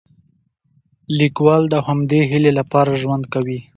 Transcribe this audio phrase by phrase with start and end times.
[1.19, 3.59] لیکوال د همدې هیلې لپاره ژوند کوي.